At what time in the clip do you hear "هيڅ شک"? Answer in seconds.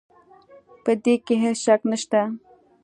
1.43-1.81